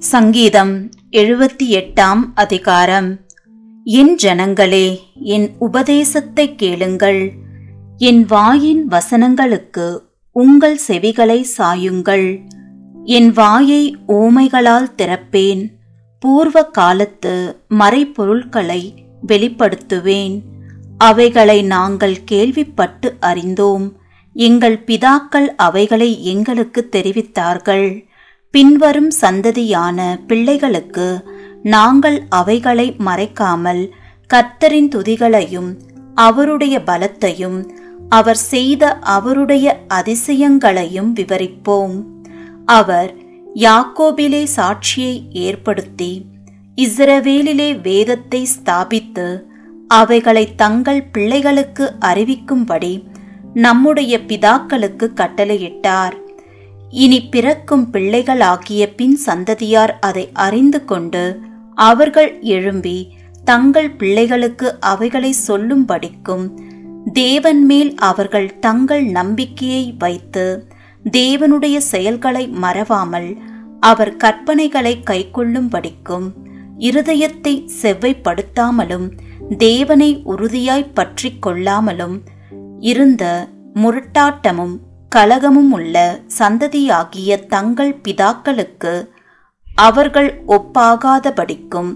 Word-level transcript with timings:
சங்கீதம் 0.00 0.90
எழுபத்தி 1.10 1.62
எட்டாம் 1.62 2.20
அதிகாரம். 2.34 3.20
என் 3.84 4.16
ஜனங்களே 4.22 4.98
என் 5.14 5.50
உபதேசத்தை 5.58 6.54
கேளுங்கள். 6.54 7.32
என் 7.96 8.24
வாயின் 8.24 8.88
வசனங்களுக்கு 8.88 9.98
உங்கள் 10.32 10.78
செவிகளை 10.88 11.44
சாயுங்கள். 11.58 12.40
என் 13.04 13.32
வாயை 13.32 13.96
ஓமைகளால் 14.08 14.90
திறப்பேன். 14.98 15.68
பூர்வ 16.18 16.64
காலத்து 16.64 17.64
மறைபொருட்களை 17.70 18.92
வெளிப்படுத்துவேன். 19.26 20.40
அவைகளை 20.98 21.62
நாங்கள் 21.62 22.24
கேள்விப்பட்டு 22.24 23.16
அறிந்தோம். 23.20 24.00
எங்கள் 24.32 24.84
பிதாக்கள் 24.86 25.46
அவைகளை 25.56 26.24
எங்களுக்கு 26.24 26.88
தெரிவித்தார்கள். 26.96 28.08
பின்வரும் 28.54 29.10
சந்ததியான 29.20 29.98
பிள்ளைகளுக்கு 30.26 31.24
நாங்கள் 31.62 32.22
அவைகளை 32.28 32.96
மறைக்காமல் 32.98 33.82
கர்த்தரின் 34.30 34.88
துதிகளையும் 34.94 35.68
அவருடைய 36.14 36.78
பலத்தையும் 36.86 37.58
அவர் 38.08 38.40
செய்த 38.52 38.92
அவருடைய 39.16 39.66
அதிசயங்களையும் 39.88 41.10
விவரிப்போம். 41.14 41.94
அவர் 42.66 43.12
யாக்கோபிலே 43.54 44.42
சாட்சியை 44.56 45.14
ஏற்படுத்தி 45.30 46.12
இஸ்ரவேலிலே 46.76 47.80
வேதத்தை 47.82 48.48
ஸ்தாபித்து 48.56 49.28
அவைகளை 49.88 50.54
தங்கள் 50.54 51.02
பிள்ளைகளுக்கு 51.12 51.92
அறிவிக்கும்படி 52.00 52.92
நம்முடைய 53.54 54.18
பிதாக்களுக்கு 54.18 55.06
கட்டளையிட்டார். 55.14 56.16
இனி 56.92 57.18
பிறக்கும் 57.24 57.84
பிள்ளைகளாகிய 57.90 58.82
பின் 58.96 59.16
சந்ததியார் 59.26 59.94
அதை 60.00 60.24
அறிந்து 60.38 60.84
கொண்டு 60.84 61.24
அவர்கள் 61.74 62.32
எழும்பி 62.48 62.98
தங்கள் 63.44 63.90
பிள்ளைகளுக்கு 63.90 64.68
அவைகளை 64.80 65.30
சொல்லும்படிக்கும் 65.48 66.44
தேவன் 67.12 67.62
மேல் 67.66 67.92
அவர்கள் 68.00 68.50
தங்கள் 68.60 69.04
நம்பிக்கையை 69.10 69.84
வைத்து 69.98 70.44
தேவனுடைய 71.04 71.76
செயல்களை 71.90 72.44
மறவாமல் 72.58 73.30
அவர் 73.80 74.12
கற்பனைகளை 74.16 74.94
கைக்கொள்ளும்படிக்கும் 75.10 76.26
இருதயத்தை 76.80 77.54
செவ்வைப்படுத்தாமலும் 77.82 79.06
தேவனை 79.58 80.10
உறுதியாய் 80.24 80.92
பற்றி 80.92 81.30
கொள்ளாமலும் 81.46 82.16
இருந்த 82.82 83.24
முரட்டாட்டமும் 83.74 84.76
கலகமும் 85.16 85.70
உள்ள 85.70 86.20
சந்ததியாகிய 86.38 87.46
தங்கள் 87.46 88.00
பிதாக்களுக்கு 88.04 89.08
அவர்கள் 89.74 90.42
ஒப்பாகாதபடிக்கும் 90.48 91.90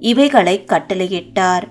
இவைகளை 0.00 0.64
கட்டளையிட்டார். 0.66 1.66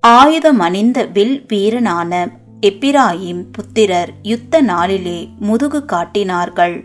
ஆயுதம் 0.00 0.58
அணிந்த 0.58 1.04
வில் 1.04 1.44
வீரனான 1.48 2.28
எப்பிராயிம் 2.60 3.42
புத்திரர் 3.52 4.10
யுத்த 4.22 4.60
நாளிலே 4.60 5.28
முதுகு 5.38 5.84
காட்டினார்கள். 5.84 6.76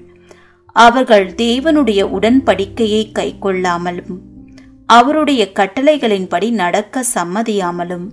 அவர்கள் 0.75 1.27
தேவனுடைய 1.31 2.01
உடன்படிக்கையை 2.17 3.03
கைக்கொள்ளாமலும் 3.19 4.15
அவருடைய 4.85 5.51
கட்டளைகளின்படி 5.53 6.51
நடக்க 6.51 7.03
சம்மதியாமலும் 7.15 8.07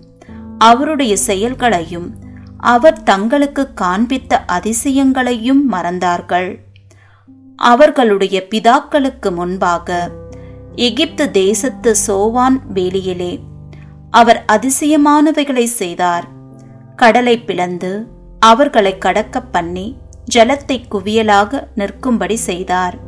அவருடைய 0.59 1.17
செயல்களையும் 1.17 2.09
அவர் 2.61 3.03
தங்களுக்கு 3.03 3.73
காண்பித்த 3.75 4.45
அதிசயங்களையும் 4.49 5.63
மறந்தார்கள். 5.71 6.59
அவர்களுடைய 7.57 8.47
பிதாக்களுக்கு 8.51 9.35
முன்பாக 9.35 10.11
எகிப்து 10.75 11.31
தேசத்து 11.31 11.95
சோவான் 12.07 12.59
வேலியிலே 12.75 13.39
அவர் 14.11 14.45
அதிசயமானவைகளை 14.53 15.65
செய்தார். 15.65 16.25
கடலை 16.97 17.39
பிளந்து 17.39 18.07
அவர்களை 18.41 18.99
கடக்க 18.99 19.41
பண்ணி 19.41 19.97
ஜலத்தை 20.35 20.83
குவியலாக 20.91 21.63
நிற்கும்படி 21.75 22.37
செய்தார். 22.37 22.99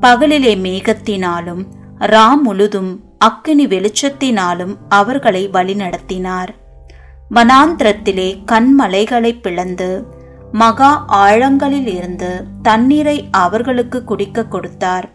பகலிலே 0.00 0.54
மேகத்தினாலும் 0.56 1.64
ரா 1.98 2.40
முழுதும் 2.42 3.04
அக்கினி 3.18 3.66
வெளிச்சத்தினாலும் 3.66 4.76
அவர்களை 4.88 5.48
வழிநடத்தினார். 5.48 6.48
வனாந்திரத்திலே 7.34 8.26
கண்மலைகளை 8.52 9.40
பிளந்து 9.42 10.06
மகா 10.52 11.04
ஆழங்களில் 11.08 11.86
இருந்து 11.86 12.44
தண்ணீரை 12.62 13.28
அவர்களுக்கு 13.30 14.04
குடிக்க 14.04 14.44
கொடுத்தார். 14.44 15.06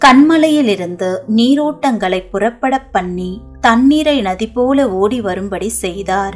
கண்மலையிலிருந்து 0.00 1.10
நீரோட்டங்களை 1.36 2.20
புறப்பட 2.30 2.74
பண்ணி 2.78 3.42
தண்ணீரை 3.60 4.20
நதி 4.20 4.46
போல 4.48 4.90
ஓடி 4.90 5.20
வரும்படி 5.20 5.68
செய்தார். 5.68 6.34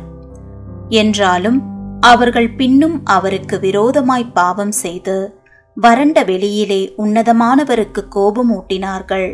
என்றாலும் 0.88 1.58
அவர்கள் 2.00 2.50
பின்னும் 2.50 3.04
அவருக்கு 3.04 3.58
விரோதமாய் 3.58 4.32
பாவம் 4.32 4.72
செய்து 4.72 5.16
வறண்ட 5.76 6.22
வெளியிலே 6.22 6.94
உன்னதமானவருக்கு 6.98 8.02
கோபமூட்டினார்கள். 8.16 9.28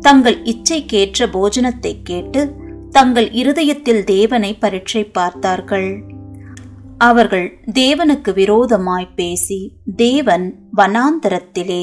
தங்கள் 0.00 0.38
இச்சைக்கேற்ற 0.42 1.26
போஜனத்தை 1.32 1.92
கேட்டு 2.04 2.64
தங்கள் 2.96 3.32
இருதயத்தில் 3.32 4.04
தேவனை 4.04 4.54
பரீட்சை 4.54 5.04
பார்த்தார்கள். 5.04 6.02
அவர்கள் 6.98 7.58
தேவனுக்கு 7.74 8.34
விரோதமாய் 8.34 9.08
பேசி 9.14 9.72
தேவன் 9.96 10.46
வனாந்தரத்திலே 10.76 11.82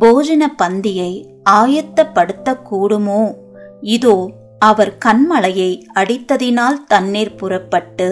போஜன 0.00 0.42
பந்தியை 0.62 1.12
ஆயத்தப்படுத்த 1.50 2.54
கூடுமோ 2.70 3.34
இதோ 3.80 4.32
அவர் 4.58 4.92
கண்மலையை 5.04 5.70
அடித்ததினால் 5.94 6.84
தண்ணீர் 6.86 7.34
புறப்பட்டு 7.34 8.08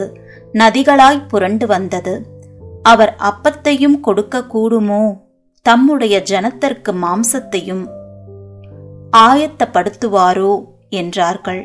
நதிகளாய் 0.52 1.28
புரண்டு 1.28 1.66
வந்தது. 1.66 2.14
அவர் 2.82 3.16
அப்பத்தையும் 3.22 4.00
கொடுக்க 4.00 4.44
கூடுமோ 4.54 5.02
தம்முடைய 5.62 6.22
ஜனத்திற்கு 6.30 6.94
மாம்சத்தையும் 7.02 7.84
ஆயத்தப்படுத்துவாரோ? 9.16 10.54
என்றார்கள். 10.88 11.62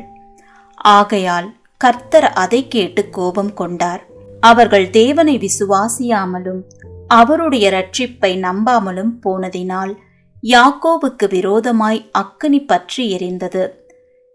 ஆகையால் 0.96 1.48
கர்த்தர் 1.76 2.28
அதை 2.32 2.60
கேட்டு 2.68 3.02
கோபம் 3.10 3.52
கொண்டார். 3.54 4.02
அவர்கள் 4.40 4.86
தேவனை 4.90 5.34
விசுவாசியாமலும் 5.38 6.60
அவருடைய 7.06 7.66
ரட்சிப்பை 7.70 8.30
நம்பாமலும் 8.44 9.12
போனதினால் 9.24 9.92
யாக்கோபுக்கு 10.42 11.26
விரோதமாய் 11.28 12.00
அக்கினி 12.12 12.60
பற்றி 12.60 13.04
எரிந்தது. 13.16 13.62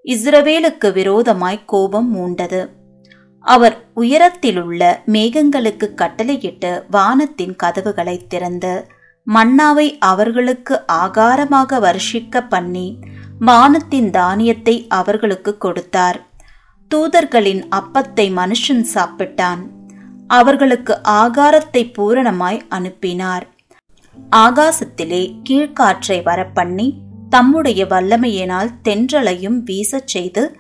இஸ்ரவேலுக்கு 0.06 0.88
விரோதமாய் 0.94 1.66
கோபம் 1.66 2.09
மூண்டது. 2.16 2.62
அவர் 3.46 3.75
உயரத்திலுள்ள 3.96 4.81
மேகங்களுக்கு 5.06 5.88
கட்டளையிட்டு 5.94 6.72
வானத்தின் 6.92 7.56
கதவுகளை 7.56 8.18
திறந்து 8.28 8.74
மன்னாவை 9.28 9.88
அவர்களுக்கு 10.09 10.75
ஆகாரமாக 11.03 11.80
வருஷிக்க 11.80 12.42
பண்ணி 12.50 12.88
வானத்தின் 13.40 14.09
தானியத்தை 14.09 14.75
அவர்களுக்கு 14.90 15.52
கொடுத்தார். 15.58 16.19
தூதர்களின் 16.94 17.62
அப்பத்தை 17.76 18.26
மனுஷன் 18.40 18.86
சாப்பிட்டான். 18.94 19.62
அவர்களுக்கு 20.28 21.00
ஆகாரத்தை 21.04 21.81
பூரணமாய் 21.94 22.62
அனுப்பினார். 22.70 23.48
ஆகாசத்திலே 24.31 25.22
கீழ்காற்றை 25.50 26.18
வரப்பண்ணி 26.30 26.94
தம்முடைய 27.30 27.86
வல்லமையினால் 27.86 28.70
தென்றலையும் 28.84 29.58
வீசச் 29.70 30.12
செய்து 30.14 30.58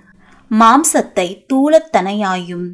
மாம்சத்தை 0.51 1.27
தூளத்தனையாயும் 1.53 2.65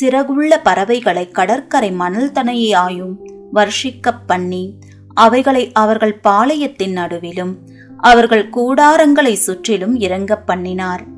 சிறகுள்ள 0.00 0.56
பறவைகளை 0.62 1.30
கடற்கரை 1.30 1.92
மணல் 1.92 2.32
தனையாயும் 2.32 3.14
வர்ஷிக்கப் 3.54 4.24
பண்ணி 4.26 4.78
அவைகளை 5.14 5.72
அவர்கள் 5.72 6.20
பாளையத்தின் 6.28 6.96
நடுவிலும் 6.96 7.54
அவர்கள் 7.98 8.50
கூடாரங்களை 8.50 9.32
சுற்றிலும் 9.32 9.94
இறங்க 9.96 10.36
பண்ணினார். 10.36 11.14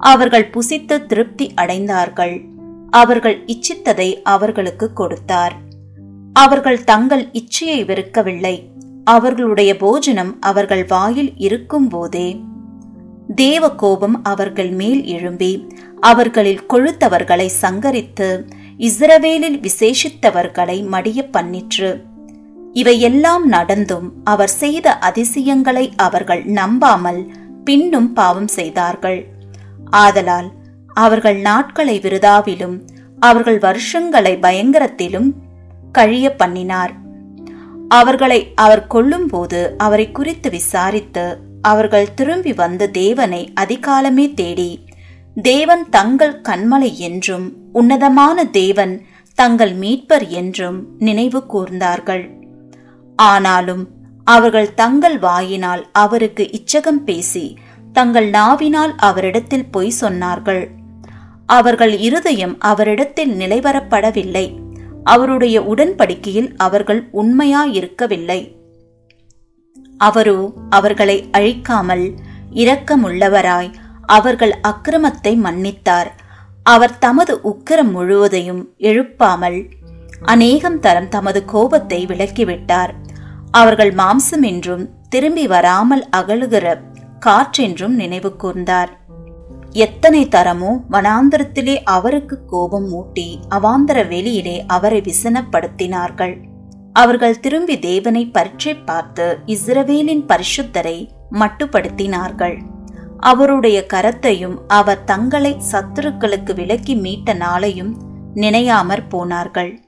அவர்கள் 0.00 0.50
புசித்து 0.50 1.06
திருப்தி 1.06 1.52
அடைந்தார்கள். 1.56 2.44
அவர்கள் 2.90 3.44
இச்சித்ததை 3.44 4.22
அவர்களுக்கு 4.22 4.92
கொடுத்தார். 4.92 5.54
அவர்கள் 6.32 6.84
தங்கள் 6.84 7.28
இச்சையை 7.32 7.84
வெறுக்கவில்லை. 7.84 8.62
அவர்களுடைய 9.04 9.76
போஜனம் 9.76 10.40
அவர்கள் 10.40 10.86
வாயில் 10.86 11.32
இருக்கும் 11.36 11.88
போதே. 11.88 12.40
தேவ 13.34 13.70
கோபம் 13.70 14.22
அவர்கள் 14.22 14.70
மேல் 14.70 15.04
எழும்பி 15.04 15.66
அவர்களில் 16.00 16.62
கொழுத்தவர்களை 16.68 17.48
சங்கரித்து 17.60 18.46
இஸ்ரவேலில் 18.78 19.68
விசேஷித்தவர்களை 19.68 20.86
மடிய 20.86 21.28
பண்ணிற்று. 21.32 22.02
இவையெல்லாம் 22.72 23.46
நடந்தும் 23.46 24.12
அவர் 24.24 24.48
செய்த 24.48 24.98
அதிசயங்களை 24.98 25.92
அவர்கள் 25.96 26.44
நம்பாமல் 26.44 27.32
பின்னும் 27.64 28.12
பாவம் 28.12 28.48
செய்தார்கள். 28.48 29.29
ஆதலால் 29.90 30.48
அவர்கள் 30.94 31.38
நாட்களை 31.40 31.98
விருதாவிலும் 31.98 32.76
அவர்கள் 33.18 33.58
வருஷங்களை 33.58 34.36
பயங்கரத்திலும் 34.36 35.30
கழிய 35.92 36.34
பண்ணினார். 36.34 36.92
அவர்களை 37.88 38.52
அவர் 38.54 38.86
கொல்லும்போது 38.90 39.60
அவரை 39.76 40.10
குறித்து 40.10 40.50
விசாரித்து 40.50 41.24
அவர்கள் 41.62 42.14
திரும்பி 42.14 42.52
வந்து 42.52 42.90
தேவனை 42.90 43.52
அதிகாலமே 43.60 44.34
தேடி 44.34 44.84
தேவன் 45.42 45.88
தங்கள் 45.88 46.40
கண்மலை 46.40 46.92
என்றும் 46.92 47.52
உன்னதமான 47.72 48.44
தேவன் 48.44 49.02
தங்கள் 49.34 49.74
மீட்பர் 49.76 50.28
என்றும் 50.28 50.86
நினைவு 50.98 51.44
கூர்ந்தார்கள். 51.52 52.24
ஆனாலும் 53.16 53.88
அவர்கள் 54.24 54.74
தங்கள் 54.74 55.18
வாயினால் 55.18 55.88
அவருக்கு 55.92 56.50
இச்சகம் 56.52 57.02
பேசி 57.04 57.58
தங்கள் 57.92 58.28
நாவினால் 58.30 58.92
அவரிடத்தில் 59.08 59.70
பொய் 59.70 59.92
சொன்னார்கள். 60.00 60.64
அவர்கள் 61.48 61.94
இருதயம் 61.98 62.56
அவரிடத்தில் 62.70 63.32
நிலைவரப்படவில்லை 63.34 64.46
அவருடைய 65.04 65.56
உடன்படிக்கையில் 65.72 66.50
அவர்கள் 66.56 67.00
உண்மையாயிருக்கவில்லை. 67.12 68.40
அவரோ 70.00 70.40
அவர்களை 70.70 71.16
அழிக்காமல் 71.32 72.04
இரக்கமுள்ளவராய் 72.54 73.70
அவர்கள் 74.16 74.54
அக்கிரமத்தை 74.62 75.32
மன்னித்தார். 75.36 76.10
அவர் 76.62 76.94
தமது 76.98 77.34
உக்கிரம் 77.50 77.90
முழுவதையும் 77.90 78.62
எழுப்பாமல் 78.80 79.60
அநேகம் 80.22 80.78
தரம் 80.78 81.08
தமது 81.08 81.40
கோபத்தை 81.44 82.00
விலக்கிவிட்டார். 82.06 82.92
அவர்கள் 83.50 83.92
மாம்சம் 83.94 84.44
என்றும் 84.50 84.84
திரும்பி 85.08 85.44
வராமல் 85.46 86.04
அகழுகிற 86.16 86.66
காற்றென்றும் 87.26 87.94
நினைவு 87.94 88.36
கூர்ந்தார். 88.42 88.88
எத்தனை 89.72 90.26
தரமோ 90.26 90.70
வனாந்தரத்திலே 90.90 91.82
அவருக்கு 91.84 92.44
கோபம் 92.46 92.86
மூட்டி 92.92 93.34
அவாந்தர 93.50 94.08
வெளியிலே 94.08 94.64
அவரை 94.66 95.00
விசனப்படுத்தினார்கள். 95.00 96.34
அவர்கள் 96.92 97.40
திரும்பி 97.40 97.78
தேவனை 97.78 98.26
பரீட்சை 98.26 98.74
பார்த்து 98.74 99.38
இஸ்ரவேலின் 99.46 100.24
பரிசுத்தரை 100.28 101.08
மட்டுப்படுத்தினார்கள். 101.32 102.56
அவருடைய 103.18 103.86
கரத்தையும் 103.92 104.56
அவர் 104.68 105.04
தங்களை 105.04 105.56
சத்துருக்களுக்கு 105.72 106.54
விலக்கி 106.54 106.96
மீட்ட 106.96 107.34
நாளையும் 107.34 107.92
நினையாமற் 108.34 109.08
போனார்கள். 109.08 109.80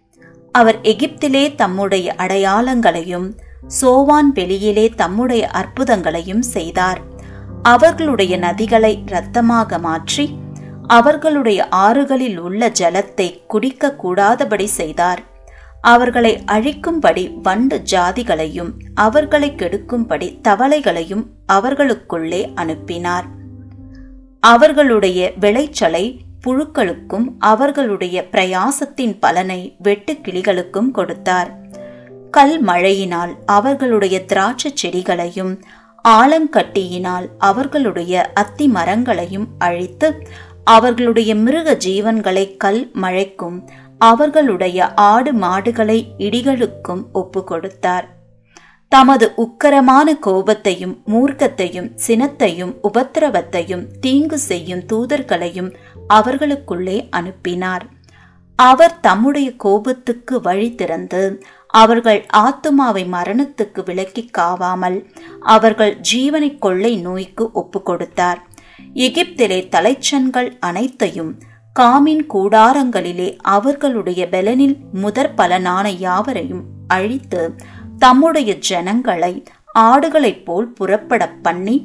அவர் 0.52 0.80
எகிப்திலே 0.80 1.54
தம்முடைய 1.54 2.14
அடையாளங்களையும் 2.18 3.38
சோவான் 3.80 4.30
வெளியிலே 4.34 4.88
தம்முடைய 4.88 5.50
அற்புதங்களையும் 5.52 6.44
செய்தார். 6.56 7.11
அவர்களுடைய 7.62 8.36
நதிகளை 8.36 9.04
இரத்தமாக 9.06 9.78
மாற்றி 9.78 10.36
அவர்களுடைய 10.86 11.68
ஆறுகளில் 11.68 12.36
உள்ள 12.36 12.68
ஜலத்தை 12.68 13.46
குடிக்க 13.46 13.94
கூடாதபடி 13.94 14.66
செய்தார். 14.66 15.20
அவர்களை 15.80 16.44
அழிக்கும்படி 16.46 17.40
வண்டு 17.42 17.82
ஜாதிகளையும் 17.90 18.72
அவர்களை 18.94 19.50
கெடுக்கும்படி 19.50 20.40
தவளைகளையும் 20.48 21.24
அவர்களுக்குள்ளே 21.46 22.52
அனுப்பினார். 22.54 23.24
அவர்களுடைய 24.40 25.32
விளைச்சலை 25.40 26.20
புழுக்களுக்கும் 26.46 27.26
அவர்களுடைய 27.38 28.28
பிரயாசத்தின் 28.32 29.18
பலனை 29.20 29.76
வெட்டுக்கிளிகளுக்கும் 29.82 30.90
கொடுத்தார். 30.90 31.60
கல் 32.30 32.62
மழையினால் 32.62 33.32
அவர்களுடைய 33.46 34.24
திராட்சை 34.24 34.74
செடிகளையும் 34.82 35.60
ஆலங்கட்டியினால் 36.08 37.26
அவர்களுடைய 37.38 38.30
அத்தி 38.34 38.68
மரங்களையும் 38.68 39.46
அழித்து 39.58 40.26
அவர்களுடைய 40.64 41.34
மிருக 41.34 41.76
ஜீவன்களை 41.84 42.56
கல் 42.56 42.90
மழைக்கும் 42.92 43.70
அவர்களுடைய 43.98 44.94
ஆடு 44.94 45.32
மாடுகளை 45.32 46.14
இடிகளுக்கும் 46.18 47.02
ஒப்பு 47.12 47.44
கொடுத்தார் 47.44 48.06
தமது 48.88 49.32
உக்கரமான 49.36 50.18
கோபத்தையும் 50.26 50.94
மூர்க்கத்தையும் 51.06 51.90
சினத்தையும் 52.06 52.74
உபத்திரவத்தையும் 52.92 53.86
தீங்கு 54.00 54.38
செய்யும் 54.38 54.82
தூதர்களையும் 54.92 55.74
அவர்களுக்குள்ளே 56.06 57.08
அனுப்பினார். 57.10 57.86
அவர் 58.56 59.00
தம்முடைய 59.00 59.52
கோபத்துக்கு 59.56 60.40
வழி 60.40 60.74
திறந்து 60.74 61.42
அவர்கள் 61.72 62.20
ஆத்துமாவை 62.36 63.04
மரணத்துக்கு 63.10 63.82
விலக்கி 63.84 64.22
காவாமல் 64.38 64.98
அவர்கள் 65.40 65.94
ஜீவனை 66.12 66.58
கொள்ளை 66.58 66.92
நோய்க்கு 66.96 67.50
ஒப்பு 67.52 67.82
கொடுத்தார் 67.82 68.40
எகிப்திலே 68.94 69.58
தலைச்சன்கள் 69.68 70.50
அனைத்தையும் 70.60 71.32
காமின் 71.80 72.24
கூடாரங்களிலே 72.34 73.28
அவர்களுடைய 73.42 74.22
பலனில் 74.30 74.76
முதற் 74.92 75.34
பலனான 75.36 75.86
யாவரையும் 75.98 76.64
அழித்து 76.86 77.42
தம்முடைய 77.98 78.50
ஜனங்களை 78.58 79.32
ஆடுகளைப் 79.78 80.44
போல் 80.44 80.68
புறப்பட 80.72 81.22
பண்ணி 81.42 81.76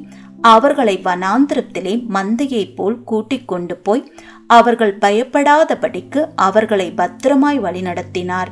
அவர்களை 0.42 0.94
வனாந்திரத்திலே 1.04 1.94
மந்தையைப் 2.08 2.74
போல் 2.74 3.02
கூட்டிக் 3.02 3.48
கொண்டு 3.48 3.76
போய் 3.76 4.04
அவர்கள் 4.46 4.98
பயப்படாதபடிக்கு 5.00 6.20
அவர்களை 6.36 6.88
பத்திரமாய் 6.90 7.58
வழிநடத்தினார். 7.60 8.50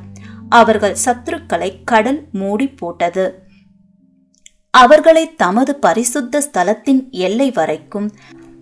அவர்கள் 0.49 0.97
சத்துருக்களை 1.05 1.71
கடல் 1.85 2.29
மூடி 2.33 2.69
போட்டது. 2.69 3.27
அவர்களை 4.71 5.35
தமது 5.35 5.77
பரிசுத்த 5.77 6.41
ஸ்தலத்தின் 6.41 7.11
எல்லை 7.11 7.51
வரைக்கும் 7.51 8.13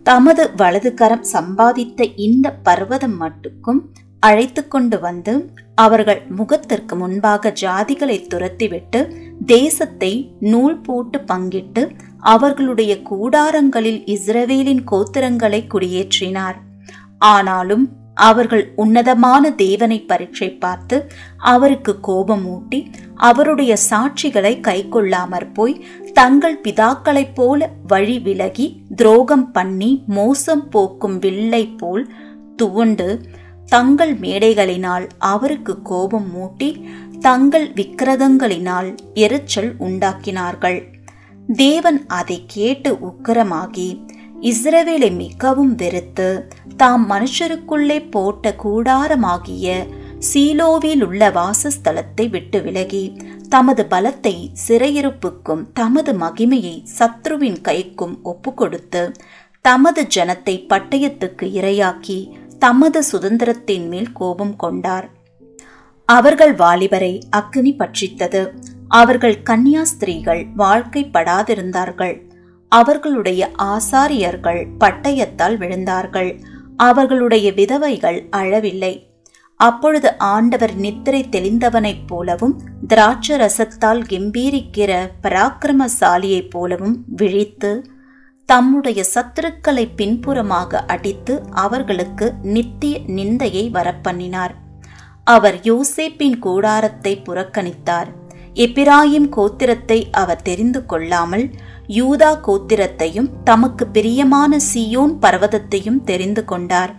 தமது 0.02 0.50
வலதுகரம் 0.56 1.24
சம்பாதித்த 1.32 2.12
இந்த 2.16 2.52
பர்வதம் 2.62 3.20
மட்டுக்கும் 3.20 3.80
அழைத்து 4.20 4.68
கொண்டு 4.68 5.00
வந்து 5.00 5.52
அவர்கள் 5.74 6.26
முகத்திற்கு 6.28 6.96
முன்பாக 6.96 7.52
ஜாதிகளை 7.60 8.18
துரத்திவிட்டு 8.26 9.00
தேசத்தை 9.46 10.34
நூல் 10.40 10.80
போட்டு 10.80 11.18
பங்கிட்டு 11.18 11.82
அவர்களுடைய 12.18 12.94
கூடாரங்களில் 13.10 14.00
இஸ்ரவேலின் 14.14 14.84
கோத்திரங்களை 14.90 15.60
குடியேற்றினார். 15.74 16.54
ஆனாலும் 17.18 18.03
அவர்கள் 18.14 18.72
உன்னதமான 18.76 19.50
தேவனை 19.50 20.02
பரீட்சை 20.02 20.50
பார்த்து 20.54 21.10
அவருக்கு 21.38 22.00
கோபம் 22.00 22.46
ஊட்டி 22.46 22.90
அவருடைய 23.14 23.76
சாட்சிகளை 23.90 24.52
கைக்கொள்ளாமற் 24.60 25.52
போய் 25.52 25.86
தங்கள் 26.12 26.60
பிதாக்களைப் 26.60 27.34
போல 27.34 27.70
வழி 27.86 28.18
விலகி 28.18 28.82
துரோகம் 28.96 29.50
பண்ணி 29.50 30.04
மோசம் 30.06 30.68
போக்கும் 30.68 31.18
வில்லை 31.18 31.66
போல் 31.66 32.12
துவண்டு 32.56 33.20
தங்கள் 33.66 34.18
மேடைகளினால் 34.18 35.08
அவருக்கு 35.18 35.82
கோபம் 35.82 36.30
மூட்டி 36.36 36.82
தங்கள் 37.18 37.72
விக்கிரகங்களினால் 37.72 38.96
எரிச்சல் 39.14 39.76
உண்டாக்கினார்கள். 39.76 40.92
தேவன் 41.52 42.06
அதை 42.06 42.44
கேட்டு 42.46 42.92
உக்கிரமாகி 42.92 43.88
இஸ்ரவேலை 44.44 45.16
மிகவும் 45.16 45.74
வெறுத்து 45.74 46.48
தாம் 46.76 47.10
மனுஷருக்குள்ளே 47.10 48.10
போட்ட 48.10 48.54
கூடாரமாகிய 48.62 49.86
சீலோவில் 50.18 51.02
உள்ள 51.02 51.30
வாசஸ்தலத்தை 51.30 52.30
விட்டு 52.30 52.62
விலகி 52.62 53.04
தமது 53.48 53.82
பலத்தை 53.90 54.34
சிறையிருப்புக்கும் 54.68 55.62
தமது 55.72 56.12
மகிமையை 56.12 56.84
சத்ருவின் 56.98 57.58
கைக்கும் 57.62 58.14
ஒப்புக்கொடுத்து 58.22 59.02
தமது 59.60 60.06
ஜனத்தை 60.14 60.54
பட்டயத்துக்கு 60.68 61.48
இரையாக்கி 61.52 62.18
தமது 62.58 63.02
சுதந்திரத்தின் 63.12 63.88
மேல் 63.88 64.12
கோபம் 64.12 64.56
கொண்டார். 64.56 65.10
அவர்கள் 66.08 66.54
வாலிபரை 66.54 67.12
அக்னி 67.36 67.74
பட்சித்தது. 67.78 68.42
அவர்கள் 68.88 69.42
கன்னியாஸ்திரீகள் 69.44 70.44
வாழ்க்கைப்படாதிருந்தார்கள். 70.56 72.16
அவர்களுடைய 72.76 73.42
ஆசாரியர்கள் 73.62 74.62
பட்டயத்தால் 74.80 75.56
விழுந்தார்கள். 75.62 76.30
அவர்களுடைய 76.76 77.48
விதவைகள் 77.52 78.20
அழவில்லை. 78.30 78.94
அப்பொழுது 79.60 80.08
ஆண்டவர் 80.28 80.74
நித்திரை 80.76 81.20
தெளிந்தவனைப் 81.30 82.06
போலவும் 82.06 82.54
திராட்ச 82.88 83.36
ரசத்தால் 83.36 84.02
கெம்பீரிக்கிற 84.12 84.92
பராக்கிரமசாலியைப் 85.22 86.50
போலவும் 86.50 86.96
விழித்து 87.20 87.72
தம்முடைய 88.48 89.00
சத்துருக்களை 89.14 89.84
பின்புறமாக 89.96 90.80
அடித்து 90.94 91.34
அவர்களுக்கு 91.64 92.26
நித்திய 92.42 92.98
நிந்தையை 93.18 93.64
வரப்பண்ணினார். 93.76 94.54
அவர் 95.36 95.56
யோசேப்பின் 95.70 96.36
கூடாரத்தை 96.38 97.12
புறக்கணித்தார். 97.28 98.10
எப்பிராயிம் 98.62 99.28
கோத்திரத்தை 99.36 100.00
அவர் 100.22 100.42
தெரிந்து 100.42 100.80
கொள்ளாமல் 100.86 101.46
யூதா 101.88 102.38
கோத்திரத்தையும் 102.46 103.30
தமக்கு 103.44 103.86
பிரியமான 103.86 104.56
சியோன் 104.74 105.16
பர்வதத்தையும் 105.22 106.04
தெரிந்து 106.04 106.44
கொண்டார். 106.44 106.96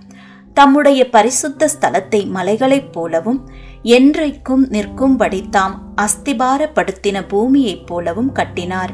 தம்முடைய 0.53 1.09
பரிசுத்த 1.09 1.69
ஸ்தலத்தை 1.79 2.27
மலைகளைப் 2.27 2.93
போலவும் 2.93 3.49
என்றைக்கும் 3.83 4.67
நிற்கும்படி 4.69 5.49
தாம் 5.49 5.93
அஸ்திபாரப்படுத்தின 6.01 7.27
பூமியைப் 7.27 7.87
போலவும் 7.87 8.31
கட்டினார். 8.31 8.93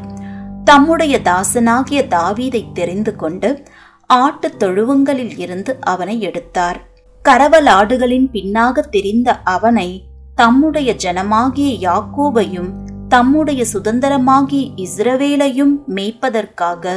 தம்முடைய 0.64 1.20
தாசனாகிய 1.24 2.08
தாவீதை 2.08 2.72
தெரிந்து 2.72 3.16
கொண்டு 3.16 3.64
ஆட்டுத் 4.06 4.64
தொழுவங்களில் 4.64 5.40
இருந்து 5.40 5.78
அவனை 5.82 6.22
எடுத்தார். 6.22 6.90
கரவலாடுகளின் 7.30 8.30
பின்னாக 8.32 8.80
தெரிந்த 8.80 9.42
அவனை 9.42 10.04
தம்முடைய 10.36 10.96
ஜனமாகிய 11.04 11.78
யாக்கோபையும் 11.82 12.90
தம்முடைய 13.14 13.62
சுதந்திரமாகி 13.74 14.62
இஸ்ரவேலையும் 14.76 15.74
மேய்ப்பதற்காக 15.96 16.94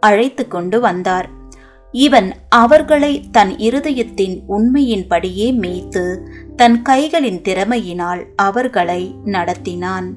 அழைத்து 0.00 0.44
கொண்டு 0.48 0.78
வந்தார். 0.80 1.28
இவன் 1.92 2.28
அவர்களை 2.48 3.12
தன் 3.30 3.52
இருதயத்தின் 3.68 4.36
உண்மையின்படியே 4.48 5.48
மேய்த்து 5.54 6.04
தன் 6.56 6.76
கைகளின் 6.88 7.40
திறமையினால் 7.48 8.22
அவர்களை 8.36 9.02
நடத்தினான். 9.24 10.08